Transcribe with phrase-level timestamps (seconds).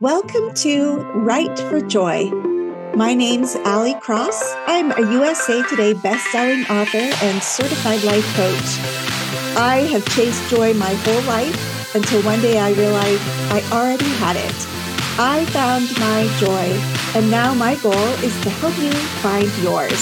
[0.00, 2.30] Welcome to Write for Joy.
[2.94, 4.54] My name's Ali Cross.
[4.66, 8.78] I'm a USA Today best-selling author and certified life coach.
[9.58, 13.20] I have chased joy my whole life until one day I realized
[13.52, 14.56] I already had it.
[15.20, 16.80] I found my joy,
[17.14, 20.00] and now my goal is to help you find yours.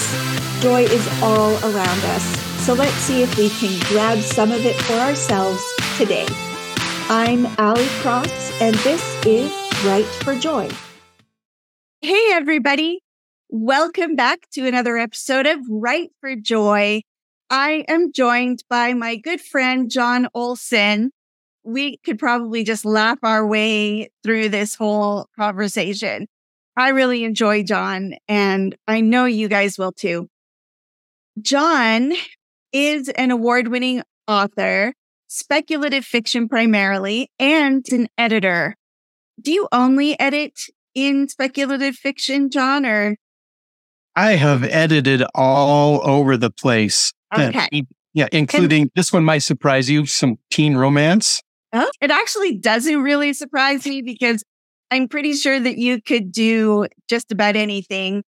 [0.62, 4.77] Joy is all around us, so let's see if we can grab some of it
[4.77, 5.61] for ourselves
[5.96, 6.29] today.
[7.09, 10.69] I'm Ali Cross, and this is Write for Joy.
[12.00, 13.00] Hey, everybody.
[13.49, 17.03] Welcome back to another episode of Write for Joy.
[17.49, 21.13] I am joined by my good friend, John Olsen.
[21.63, 26.27] We could probably just laugh our way through this whole conversation.
[26.77, 30.29] I really enjoy John, and I know you guys will too.
[31.41, 32.14] John
[32.72, 34.92] is an award winning author,
[35.28, 38.75] speculative fiction primarily, and an editor
[39.41, 40.59] do you only edit
[40.95, 43.17] in speculative fiction, John, or?
[44.17, 47.12] I have edited all over the place.
[47.36, 47.84] Okay.
[48.14, 51.41] Yeah, including and, this one might surprise you some teen romance.
[51.72, 54.42] Oh, it actually doesn't really surprise me because
[54.91, 58.25] I'm pretty sure that you could do just about anything.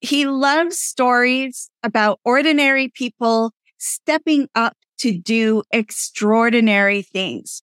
[0.00, 7.62] He loves stories about ordinary people stepping up to do extraordinary things.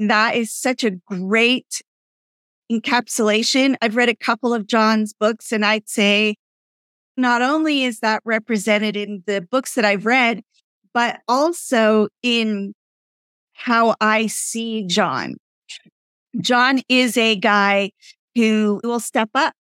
[0.00, 1.80] That is such a great
[2.70, 3.76] encapsulation.
[3.82, 6.36] I've read a couple of John's books and I'd say
[7.16, 10.42] not only is that represented in the books that I've read,
[10.92, 12.74] but also in
[13.52, 15.36] how I see John.
[16.40, 17.92] John is a guy
[18.34, 19.54] who will step up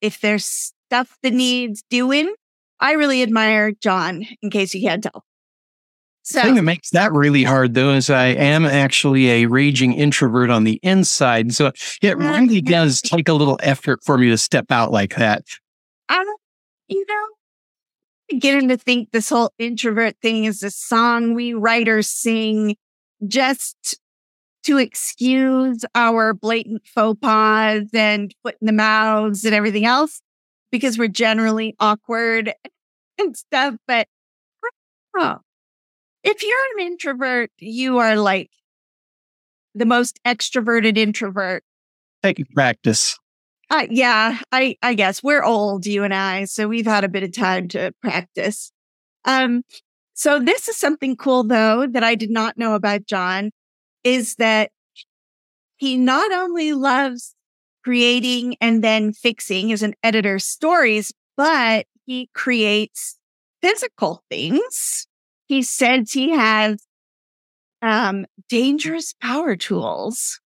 [0.00, 2.34] if there's stuff that needs doing.
[2.80, 5.24] I really admire John, in case you can't tell.
[6.24, 9.92] So, the thing that makes that really hard, though, is I am actually a raging
[9.92, 11.52] introvert on the inside.
[11.52, 15.42] So it really does take a little effort for me to step out like that.
[16.08, 16.40] I don't,
[16.88, 22.76] you know, getting to think this whole introvert thing is a song we writers sing
[23.26, 23.98] just
[24.62, 30.22] to excuse our blatant faux pas and foot in the mouths and everything else
[30.72, 32.54] because we're generally awkward
[33.18, 33.74] and stuff.
[33.86, 34.08] But
[35.18, 35.40] oh,
[36.24, 38.50] if you're an introvert, you are like
[39.74, 41.62] the most extroverted introvert.
[42.22, 43.18] Taking practice.
[43.70, 47.22] Uh, yeah, I, I guess we're old, you and I, so we've had a bit
[47.22, 48.72] of time to practice.
[49.24, 49.62] Um,
[50.14, 53.50] so this is something cool though that I did not know about John
[54.04, 54.70] is that
[55.76, 57.34] he not only loves
[57.82, 63.18] creating and then fixing as an editor stories, but he creates
[63.60, 65.06] physical things
[65.46, 66.84] he says he has
[67.82, 70.40] um, dangerous power tools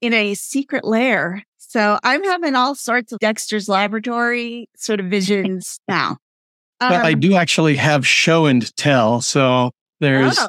[0.00, 1.42] in a secret lair.
[1.56, 6.18] So I'm having all sorts of Dexter's laboratory sort of visions now.
[6.78, 9.22] Um, but I um do actually have show and tell.
[9.22, 9.70] So
[10.00, 10.48] there's oh,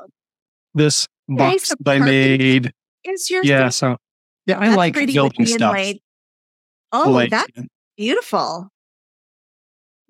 [0.74, 2.72] this box that I made.
[3.06, 3.70] Is your yeah?
[3.70, 3.96] So
[4.46, 5.74] yeah, I like building stuff.
[5.74, 6.02] Inlaid.
[6.92, 7.52] Oh, like, that's
[7.96, 8.68] beautiful.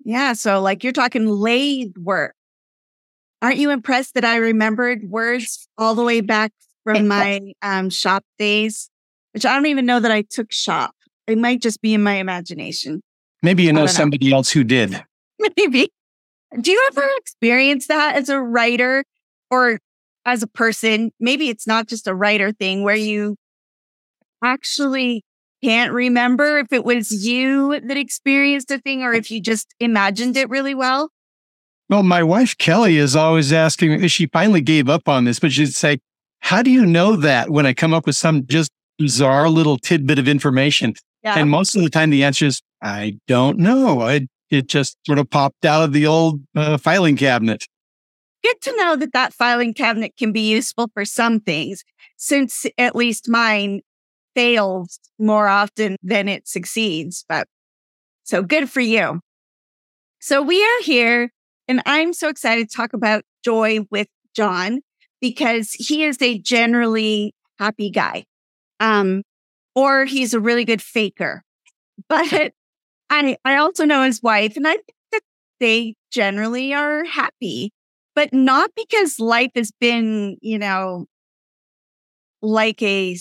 [0.04, 2.34] Yeah, so like you're talking lathe work
[3.40, 6.52] Aren't you impressed that I remembered words all the way back
[6.84, 8.90] from my um, shop days,
[9.32, 10.94] which I don't even know that I took shop.
[11.26, 13.02] It might just be in my imagination.
[13.42, 15.04] Maybe you know somebody else who did.
[15.56, 15.90] Maybe.
[16.60, 19.04] Do you ever experience that as a writer
[19.50, 19.78] or
[20.24, 21.12] as a person?
[21.20, 23.36] Maybe it's not just a writer thing where you
[24.42, 25.24] actually
[25.62, 30.36] can't remember if it was you that experienced a thing or if you just imagined
[30.36, 31.10] it really well.
[31.88, 34.06] Well, my wife Kelly is always asking.
[34.08, 35.98] She finally gave up on this, but she'd say,
[36.40, 40.18] "How do you know that?" When I come up with some just bizarre little tidbit
[40.18, 41.38] of information, yeah.
[41.38, 44.02] and most of the time the answer is, "I don't know.
[44.02, 47.66] I, it just sort of popped out of the old uh, filing cabinet."
[48.44, 51.84] Good to know that that filing cabinet can be useful for some things,
[52.16, 53.80] since at least mine
[54.34, 57.24] fails more often than it succeeds.
[57.28, 57.48] But
[58.24, 59.20] so good for you.
[60.20, 61.32] So we are here
[61.68, 64.80] and I'm so excited to talk about joy with John
[65.20, 68.24] because he is a generally happy guy.
[68.80, 69.22] Um,
[69.74, 71.42] or he's a really good faker.
[72.08, 72.52] But
[73.10, 75.22] I, I also know his wife and I think that
[75.58, 77.72] they generally are happy,
[78.14, 81.06] but not because life has been, you know,
[82.40, 83.16] like a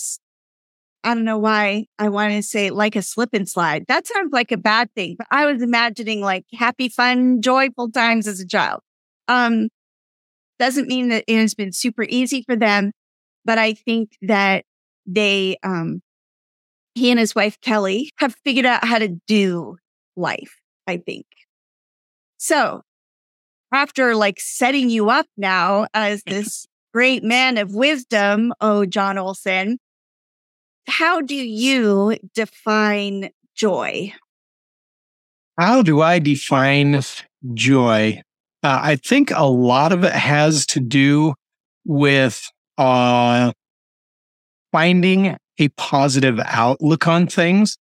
[1.07, 3.85] I don't know why I want to say like a slip and slide.
[3.87, 8.27] That sounds like a bad thing, but I was imagining like happy, fun, joyful times
[8.27, 8.81] as a child.
[9.29, 9.69] Um,
[10.59, 12.91] doesn't mean that it has been super easy for them,
[13.45, 14.65] but I think that
[15.05, 16.01] they, um,
[16.93, 19.77] he and his wife, Kelly, have figured out how to do
[20.17, 21.25] life, I think.
[22.35, 22.81] So
[23.71, 29.77] after like setting you up now as this great man of wisdom, oh, John Olsen,
[30.87, 34.13] how do you define joy?
[35.57, 37.01] How do I define
[37.53, 38.21] joy?
[38.63, 41.33] Uh, I think a lot of it has to do
[41.85, 43.51] with uh,
[44.71, 47.77] finding a positive outlook on things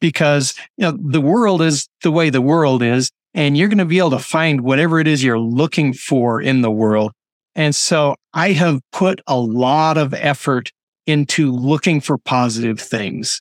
[0.00, 3.84] because you know the world is the way the world is and you're going to
[3.84, 7.10] be able to find whatever it is you're looking for in the world
[7.56, 10.70] and so i have put a lot of effort
[11.06, 13.40] into looking for positive things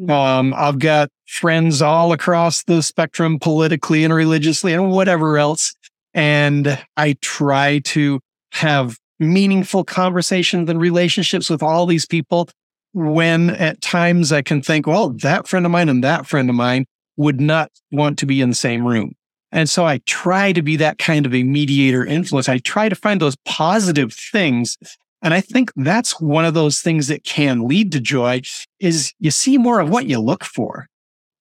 [0.00, 0.10] mm.
[0.10, 5.74] um, i've got friends all across the spectrum politically and religiously and whatever else
[6.14, 8.20] and i try to
[8.52, 12.48] have meaningful conversations and relationships with all these people
[12.92, 16.56] when at times I can think, well, that friend of mine and that friend of
[16.56, 16.86] mine
[17.16, 19.14] would not want to be in the same room.
[19.52, 22.48] And so I try to be that kind of a mediator influence.
[22.48, 24.76] I try to find those positive things.
[25.22, 28.42] And I think that's one of those things that can lead to joy
[28.78, 30.86] is you see more of what you look for.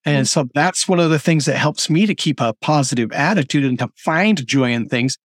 [0.05, 0.25] And mm-hmm.
[0.25, 3.79] so that's one of the things that helps me to keep a positive attitude and
[3.79, 5.17] to find joy in things.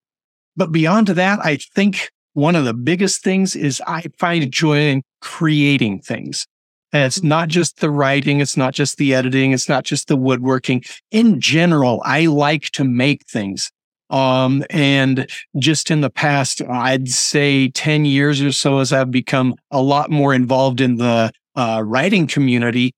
[0.56, 5.02] But beyond that, I think one of the biggest things is I find joy in
[5.20, 6.46] creating things.
[6.92, 7.54] And it's not mm-hmm.
[7.54, 10.84] just the writing, it's not just the editing, it's not just the woodworking.
[11.10, 13.70] In general, I like to make things.
[14.14, 15.28] Um, and
[15.58, 20.08] just in the past, I'd say 10 years or so, as I've become a lot
[20.08, 22.94] more involved in the uh, writing community,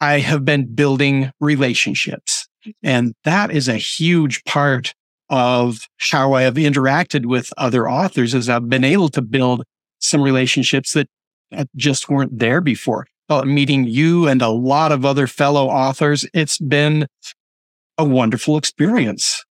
[0.00, 2.48] I have been building relationships.
[2.82, 4.94] And that is a huge part
[5.28, 9.62] of how I have interacted with other authors is I've been able to build
[9.98, 11.08] some relationships that
[11.76, 13.06] just weren't there before.
[13.28, 17.06] Uh, meeting you and a lot of other fellow authors, it's been
[17.98, 19.44] a wonderful experience.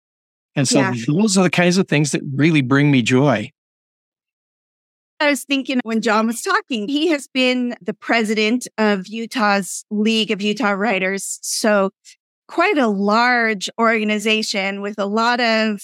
[0.54, 0.94] And so yeah.
[1.06, 3.50] those are the kinds of things that really bring me joy.
[5.20, 10.32] I was thinking when John was talking, he has been the president of Utah's League
[10.32, 11.38] of Utah Writers.
[11.43, 11.90] So
[12.49, 15.81] quite a large organization with a lot of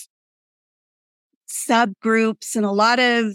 [1.48, 3.32] subgroups and a lot of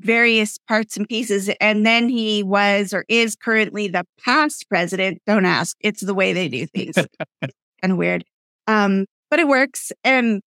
[0.00, 1.50] various parts and pieces.
[1.60, 5.22] And then he was or is currently the past president.
[5.26, 5.76] Don't ask.
[5.80, 6.94] It's the way they do things.
[7.42, 8.24] kind of weird.
[8.66, 9.92] Um, but it works.
[10.02, 10.40] And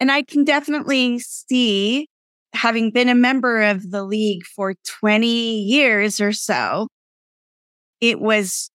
[0.00, 2.08] and I can definitely see
[2.54, 6.88] having been a member of the league for 20 years or so,
[8.00, 8.70] it was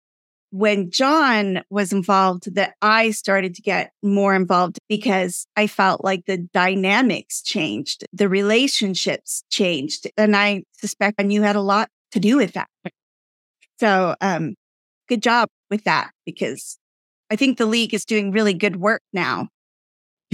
[0.51, 6.25] when John was involved that I started to get more involved because I felt like
[6.25, 10.07] the dynamics changed, the relationships changed.
[10.17, 12.69] And I suspect and you had a lot to do with that.
[13.79, 14.55] So um
[15.09, 16.77] good job with that because
[17.29, 19.49] I think the league is doing really good work now.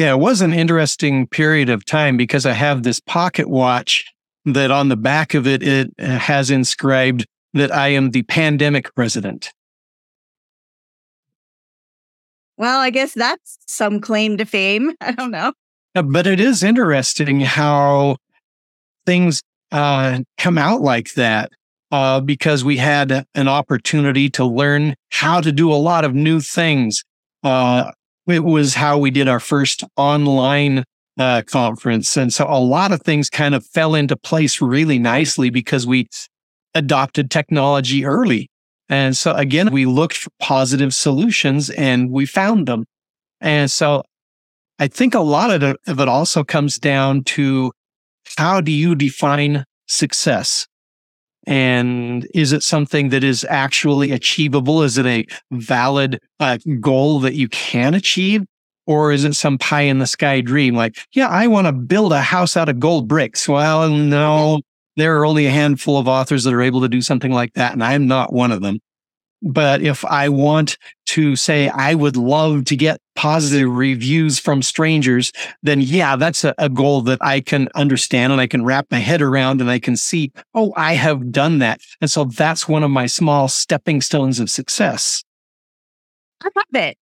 [0.01, 4.03] Yeah, it was an interesting period of time because I have this pocket watch
[4.45, 9.51] that on the back of it it has inscribed that I am the pandemic president.
[12.57, 14.93] Well, I guess that's some claim to fame.
[15.01, 15.53] I don't know.
[15.93, 18.17] but it is interesting how
[19.05, 21.51] things uh, come out like that
[21.91, 26.39] uh, because we had an opportunity to learn how to do a lot of new
[26.39, 27.03] things.
[27.43, 27.91] Uh,
[28.27, 30.83] it was how we did our first online
[31.19, 32.17] uh, conference.
[32.17, 36.07] And so a lot of things kind of fell into place really nicely because we
[36.73, 38.49] adopted technology early.
[38.89, 42.85] And so again, we looked for positive solutions and we found them.
[43.39, 44.03] And so
[44.79, 47.71] I think a lot of it also comes down to
[48.37, 50.67] how do you define success?
[51.47, 54.83] And is it something that is actually achievable?
[54.83, 58.43] Is it a valid uh, goal that you can achieve?
[58.87, 60.75] Or is it some pie in the sky dream?
[60.75, 63.47] Like, yeah, I want to build a house out of gold bricks.
[63.47, 64.61] Well, no,
[64.97, 67.73] there are only a handful of authors that are able to do something like that,
[67.73, 68.79] and I'm not one of them.
[69.41, 75.31] But if I want to say I would love to get positive reviews from strangers,
[75.63, 78.99] then yeah, that's a, a, goal that I can understand and I can wrap my
[78.99, 81.81] head around and I can see, oh, I have done that.
[81.99, 85.23] And so that's one of my small stepping stones of success.
[86.43, 86.97] I love it.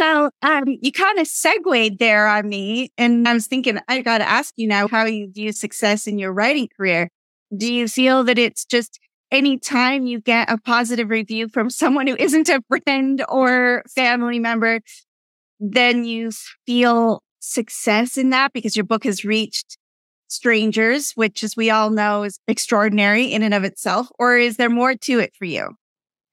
[0.00, 2.90] So um, you kind of segued there on me.
[2.96, 6.18] And I was thinking, I got to ask you now how you view success in
[6.18, 7.08] your writing career
[7.56, 8.98] do you feel that it's just
[9.32, 14.80] anytime you get a positive review from someone who isn't a friend or family member,
[15.58, 16.30] then you
[16.66, 19.78] feel success in that because your book has reached
[20.28, 24.08] strangers, which as we all know is extraordinary in and of itself?
[24.18, 25.70] Or is there more to it for you?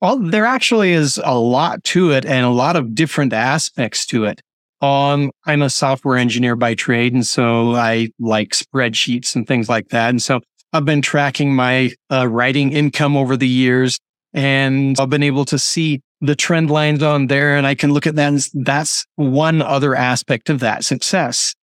[0.00, 4.24] Well, there actually is a lot to it and a lot of different aspects to
[4.24, 4.40] it.
[4.80, 9.88] Um, I'm a software engineer by trade, and so I like spreadsheets and things like
[9.88, 10.08] that.
[10.08, 10.40] And so
[10.72, 13.98] I've been tracking my uh, writing income over the years,
[14.32, 18.06] and I've been able to see the trend lines on there, and I can look
[18.06, 18.28] at that.
[18.28, 21.54] And that's one other aspect of that success.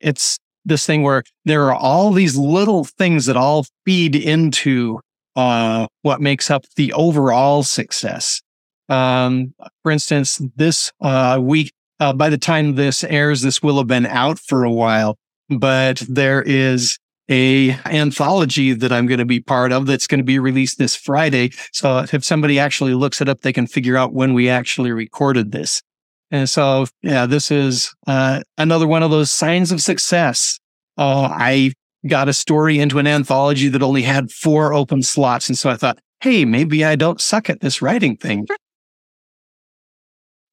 [0.00, 5.00] It's this thing where there are all these little things that all feed into
[5.34, 8.42] uh, what makes up the overall success.
[8.88, 13.86] Um, for instance, this uh, week, uh, by the time this airs, this will have
[13.86, 15.16] been out for a while,
[15.48, 16.98] but there is
[17.28, 20.96] a anthology that I'm going to be part of that's going to be released this
[20.96, 21.52] Friday.
[21.72, 25.52] So if somebody actually looks it up, they can figure out when we actually recorded
[25.52, 25.82] this.
[26.30, 30.58] And so, yeah, this is uh, another one of those signs of success.
[30.96, 31.72] Uh, I
[32.06, 35.48] got a story into an anthology that only had four open slots.
[35.48, 38.46] And so I thought, hey, maybe I don't suck at this writing thing.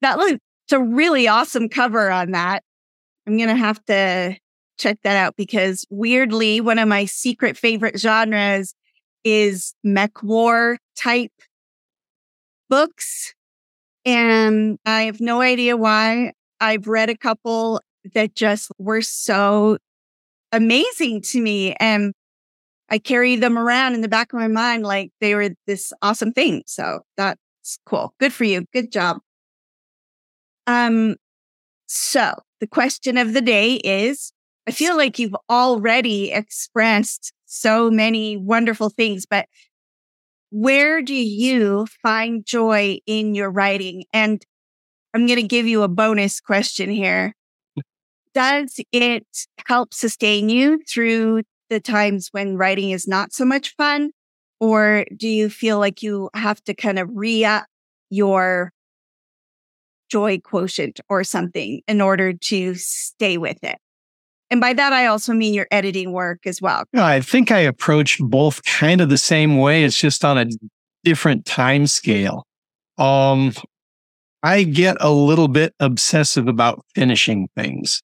[0.02, 0.40] That looks
[0.72, 2.64] a really awesome cover on that.
[3.26, 4.36] I'm going to have to
[4.80, 8.74] check that out because weirdly, one of my secret favorite genres
[9.24, 11.32] is mech war type
[12.70, 13.34] books.
[14.06, 16.34] And I have no idea why.
[16.62, 17.82] I've read a couple
[18.14, 19.78] that just were so
[20.52, 21.74] amazing to me.
[21.80, 22.14] And
[22.90, 26.32] I carry them around in the back of my mind like they were this awesome
[26.32, 26.64] thing.
[26.66, 27.38] So that's
[27.86, 28.14] cool.
[28.20, 28.66] Good for you.
[28.74, 29.18] Good job.
[30.66, 31.16] Um,
[31.88, 34.32] so the question of the day is
[34.70, 39.48] I feel like you've already expressed so many wonderful things, but
[40.52, 44.04] where do you find joy in your writing?
[44.14, 44.46] And
[45.12, 47.34] I'm going to give you a bonus question here
[48.36, 49.26] does it
[49.68, 54.12] help sustain you through the times when writing is not so much fun?
[54.60, 57.66] Or do you feel like you have to kind of re up
[58.12, 58.72] your
[60.12, 63.80] joy quotient or something in order to stay with it?
[64.52, 66.84] And by that, I also mean your editing work as well.
[66.96, 69.84] I think I approach both kind of the same way.
[69.84, 70.48] It's just on a
[71.04, 72.46] different time scale.
[72.98, 73.54] Um,
[74.42, 78.02] I get a little bit obsessive about finishing things.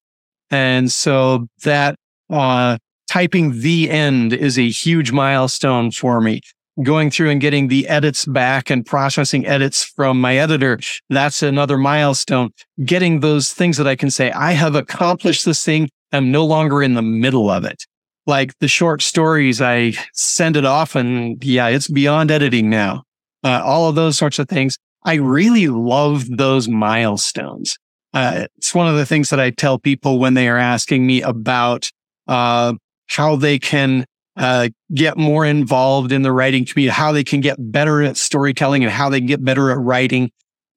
[0.52, 1.96] And so that
[2.30, 2.78] uh,
[3.10, 6.42] typing the end is a huge milestone for me.
[6.84, 10.78] Going through and getting the edits back and processing edits from my editor,
[11.10, 12.50] that's another milestone.
[12.84, 15.90] Getting those things that I can say, I have accomplished this thing.
[16.12, 17.84] I'm no longer in the middle of it.
[18.28, 23.04] Like the short stories, I send it off and yeah, it's beyond editing now.
[23.44, 24.78] Uh, all of those sorts of things.
[25.04, 27.78] I really love those milestones.
[28.14, 31.22] Uh, it's one of the things that I tell people when they are asking me
[31.22, 31.92] about
[32.28, 32.74] uh,
[33.08, 34.06] how they can
[34.38, 38.84] uh, get more involved in the writing community, how they can get better at storytelling
[38.84, 40.32] and how they can get better at writing.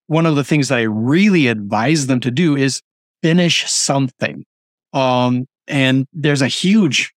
[0.09, 2.83] One of the things that I really advise them to do is
[3.23, 4.45] finish something.
[4.93, 7.13] Um, and there's a huge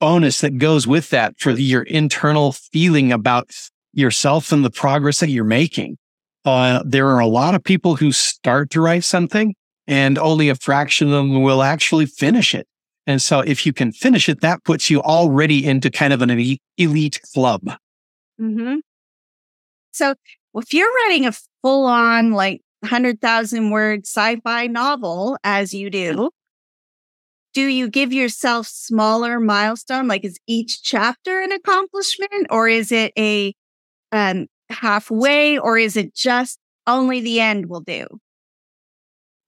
[0.00, 3.50] bonus that goes with that for your internal feeling about
[3.92, 5.96] yourself and the progress that you're making.
[6.44, 9.54] Uh, there are a lot of people who start to write something
[9.86, 12.66] and only a fraction of them will actually finish it.
[13.06, 16.58] And so if you can finish it, that puts you already into kind of an
[16.76, 17.62] elite, club.
[18.40, 18.76] Mm-hmm.
[19.92, 20.14] So
[20.54, 21.32] if you're writing a
[21.62, 26.30] full on like 100,000 word sci-fi novel as you do,
[27.56, 30.06] do you give yourself smaller milestone?
[30.06, 33.54] Like is each chapter an accomplishment or is it a
[34.12, 38.06] um, halfway or is it just only the end will do?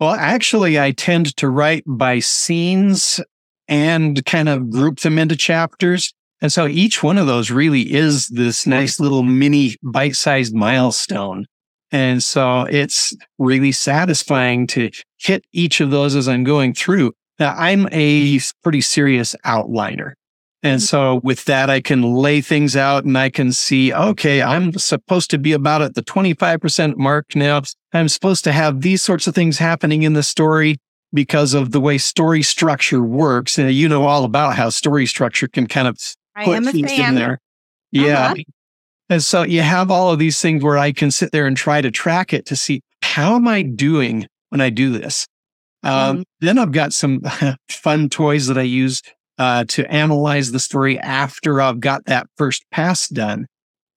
[0.00, 3.20] Well, actually, I tend to write by scenes
[3.68, 6.14] and kind of group them into chapters.
[6.40, 11.44] And so each one of those really is this nice little mini bite sized milestone.
[11.92, 14.88] And so it's really satisfying to
[15.18, 17.12] hit each of those as I'm going through.
[17.38, 20.14] Now, I'm a pretty serious outliner.
[20.62, 24.72] And so with that, I can lay things out and I can see, okay, I'm
[24.72, 27.62] supposed to be about at the 25% mark now.
[27.92, 30.78] I'm supposed to have these sorts of things happening in the story
[31.14, 33.56] because of the way story structure works.
[33.56, 35.96] And you know all about how story structure can kind of
[36.44, 37.38] put things in there.
[37.92, 38.32] Yeah.
[38.32, 38.42] Uh-huh.
[39.10, 41.80] And so you have all of these things where I can sit there and try
[41.80, 45.26] to track it to see how am I doing when I do this?
[45.82, 46.22] Um, mm-hmm.
[46.40, 47.22] Then I've got some
[47.70, 49.02] fun toys that I use
[49.38, 53.46] uh, to analyze the story after I've got that first pass done,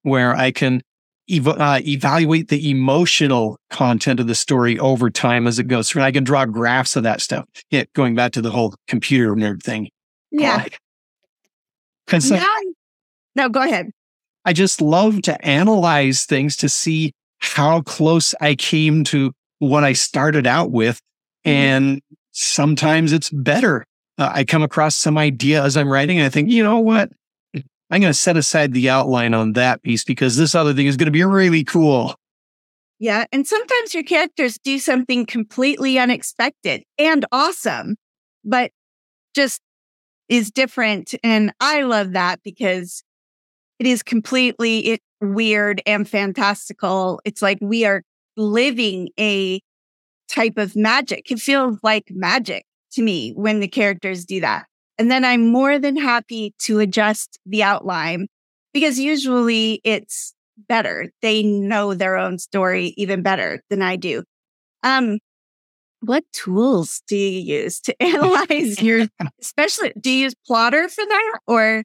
[0.04, 0.82] where I can
[1.30, 6.02] ev- uh, evaluate the emotional content of the story over time as it goes through.
[6.02, 7.46] And I can draw graphs of that stuff.
[7.72, 9.90] Yeah, going back to the whole computer nerd thing.
[10.32, 10.66] Yeah.
[12.20, 12.56] so, now,
[13.36, 13.92] no, go ahead.
[14.46, 19.94] I just love to analyze things to see how close I came to what I
[19.94, 21.00] started out with.
[21.45, 21.50] Mm-hmm.
[21.50, 23.86] And sometimes it's better.
[24.17, 27.12] Uh, I come across some idea as I'm writing and I think, you know what?
[27.53, 30.95] I'm going to set aside the outline on that piece because this other thing is
[30.95, 32.15] going to be really cool.
[33.00, 33.25] Yeah.
[33.31, 37.95] And sometimes your characters do something completely unexpected and awesome,
[38.45, 38.71] but
[39.33, 39.60] just
[40.29, 41.15] is different.
[41.24, 43.03] And I love that because
[43.79, 47.19] it is completely it, weird and fantastical.
[47.25, 48.03] It's like we are
[48.38, 49.62] living a
[50.32, 51.32] type of magic.
[51.32, 54.66] It feels like magic to me when the characters do that.
[54.98, 58.28] And then I'm more than happy to adjust the outline
[58.74, 60.34] because usually it's
[60.68, 61.10] better.
[61.22, 64.24] They know their own story even better than I do.
[64.84, 65.20] Um,
[66.02, 69.08] what tools do you use to analyze your,
[69.42, 71.84] especially, do you use Plottr for that or?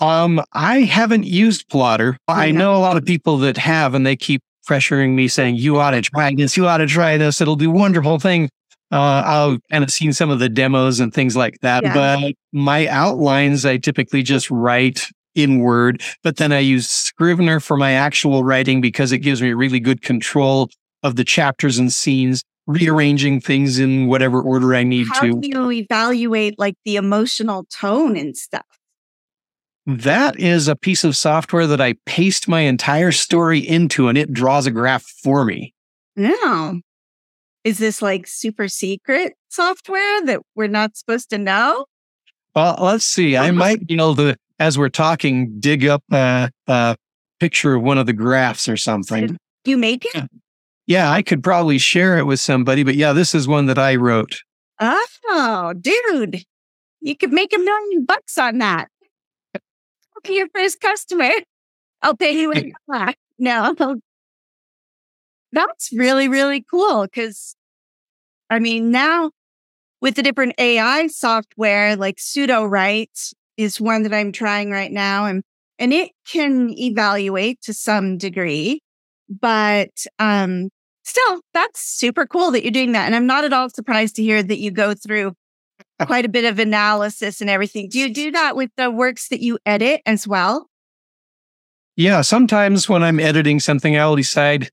[0.00, 2.16] Um, I haven't used Plottr.
[2.28, 5.78] I know a lot of people that have, and they keep pressuring me saying, you
[5.78, 6.56] ought to try this.
[6.56, 7.40] You ought to try this.
[7.40, 8.50] It'll do wonderful thing.
[8.90, 11.94] Uh, I've kind of seen some of the demos and things like that, yeah.
[11.94, 17.76] but my outlines, I typically just write in Word, but then I use Scrivener for
[17.76, 20.70] my actual writing because it gives me really good control
[21.02, 25.26] of the chapters and scenes, rearranging things in whatever order I need How to.
[25.26, 28.64] How do you evaluate like the emotional tone and stuff?
[29.88, 34.30] That is a piece of software that I paste my entire story into and it
[34.30, 35.72] draws a graph for me.
[36.14, 36.82] No.
[37.64, 41.86] Is this like super secret software that we're not supposed to know?
[42.54, 43.38] Well, let's see.
[43.38, 46.94] I might you know, to, as we're talking, dig up a, a
[47.40, 49.38] picture of one of the graphs or something.
[49.64, 50.10] You made it?
[50.14, 50.26] Yeah.
[50.86, 53.96] yeah, I could probably share it with somebody, but yeah, this is one that I
[53.96, 54.42] wrote.
[54.80, 56.44] Oh, dude,
[57.00, 58.88] you could make a million bucks on that.
[60.18, 61.30] Okay, your first customer.
[62.02, 63.16] I'll pay you in black.
[63.38, 63.74] No,
[65.52, 67.56] that's really, really cool because
[68.50, 69.30] I mean, now
[70.00, 75.42] with the different AI software, like Sudowrite is one that I'm trying right now and,
[75.78, 78.80] and it can evaluate to some degree,
[79.28, 80.70] but, um,
[81.04, 83.06] still that's super cool that you're doing that.
[83.06, 85.34] And I'm not at all surprised to hear that you go through
[86.00, 87.88] Uh, quite a bit of analysis and everything.
[87.88, 90.68] Do you do that with the works that you edit as well?
[91.96, 94.70] Yeah, sometimes when I'm editing something, I'll decide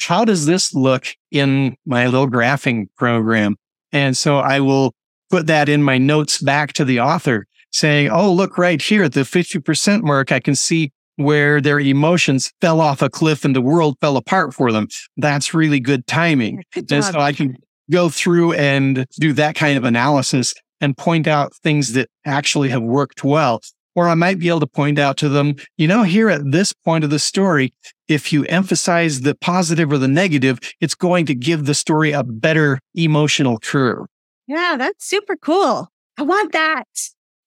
[0.00, 3.56] how does this look in my little graphing program?
[3.92, 4.94] And so I will
[5.30, 9.12] put that in my notes back to the author saying, Oh, look right here at
[9.12, 10.32] the 50% mark.
[10.32, 14.54] I can see where their emotions fell off a cliff and the world fell apart
[14.54, 14.88] for them.
[15.16, 16.62] That's really good timing.
[16.72, 17.56] Good and so I can
[17.90, 22.82] go through and do that kind of analysis and point out things that actually have
[22.82, 23.60] worked well.
[23.94, 26.72] Or I might be able to point out to them, you know, here at this
[26.72, 27.74] point of the story,
[28.06, 32.22] if you emphasize the positive or the negative, it's going to give the story a
[32.22, 34.06] better emotional curve.
[34.46, 35.88] Yeah, that's super cool.
[36.16, 36.86] I want that.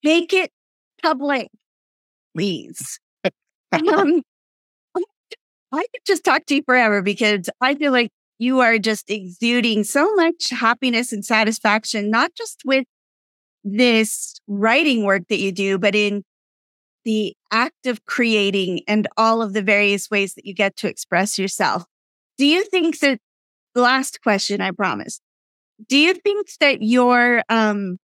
[0.04, 0.51] Make it
[1.01, 1.47] public,
[2.36, 2.99] please.
[3.71, 4.21] um,
[5.71, 9.84] I could just talk to you forever because I feel like you are just exuding
[9.84, 12.86] so much happiness and satisfaction, not just with
[13.63, 16.23] this writing work that you do, but in
[17.06, 21.38] the act of creating and all of the various ways that you get to express
[21.38, 21.86] yourself.
[22.38, 23.19] Do you think that
[23.75, 25.21] the last question I promise?
[25.88, 27.97] do you think that your, um,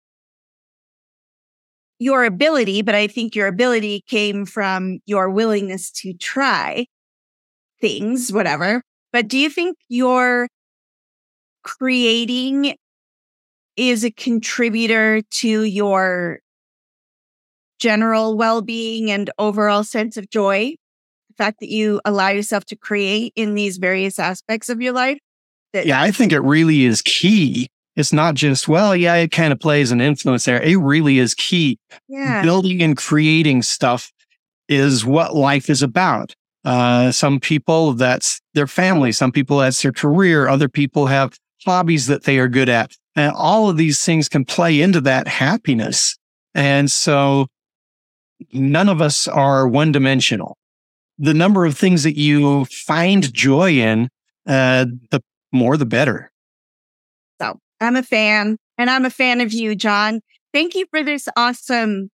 [1.98, 6.86] your ability, but I think your ability came from your willingness to try
[7.80, 8.82] things, whatever.
[9.12, 10.48] But do you think your
[11.62, 12.74] creating
[13.76, 16.40] is a contributor to your
[17.78, 20.74] general well being and overall sense of joy.
[21.28, 25.18] The fact that you allow yourself to create in these various aspects of your life.
[25.72, 27.68] That- yeah, I think it really is key.
[27.94, 30.62] It's not just, well, yeah, it kind of plays an influence there.
[30.62, 31.78] It really is key.
[32.08, 32.42] Yeah.
[32.42, 34.12] Building and creating stuff
[34.68, 36.34] is what life is about.
[36.64, 39.12] Uh, some people, that's their family.
[39.12, 40.48] Some people, that's their career.
[40.48, 42.92] Other people have hobbies that they are good at.
[43.16, 46.16] And all of these things can play into that happiness.
[46.54, 47.46] And so
[48.52, 50.56] none of us are one dimensional.
[51.18, 54.08] The number of things that you find joy in,
[54.46, 55.20] uh, the
[55.52, 56.30] more the better.
[57.40, 60.20] So I'm a fan and I'm a fan of you, John.
[60.52, 62.10] Thank you for this awesome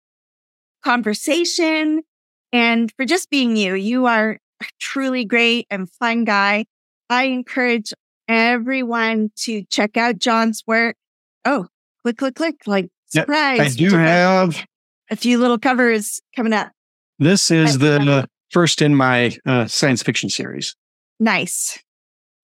[0.84, 2.02] conversation
[2.52, 3.74] and for just being you.
[3.74, 6.66] You are a truly great and fun guy.
[7.08, 7.92] I encourage
[8.28, 10.96] everyone to check out John's work.
[11.44, 11.66] Oh,
[12.04, 13.60] click, click, click, like surprise.
[13.60, 14.64] I do have
[15.10, 16.70] a few little covers coming up.
[17.18, 20.74] This is the first in my uh, science fiction series.
[21.18, 21.78] Nice.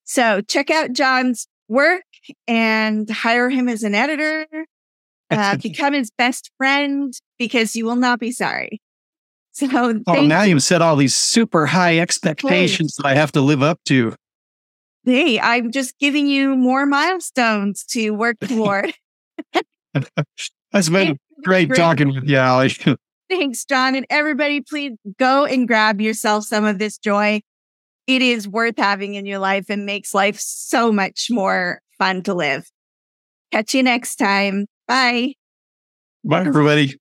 [0.04, 2.04] So check out John's work
[2.46, 4.46] and hire him as an editor.
[5.30, 8.80] Uh, become his best friend because you will not be sorry.
[9.66, 13.62] So, oh, now you've set all these super high expectations that I have to live
[13.62, 14.14] up to.
[15.02, 18.92] Hey, I'm just giving you more milestones to work toward.
[20.72, 22.76] That's been great, great talking with you, Ali.
[23.30, 23.94] Thanks, John.
[23.94, 27.40] And everybody, please go and grab yourself some of this joy.
[28.06, 32.34] It is worth having in your life and makes life so much more fun to
[32.34, 32.70] live.
[33.52, 34.66] Catch you next time.
[34.86, 35.32] Bye.
[36.24, 36.98] Bye, everybody.